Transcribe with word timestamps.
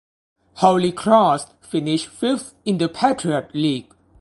Holy 0.55 0.91
Cross 0.91 1.53
finished 1.61 2.07
fifth 2.07 2.55
in 2.65 2.79
the 2.79 2.89
Patriot 2.89 3.51
League. 3.53 3.93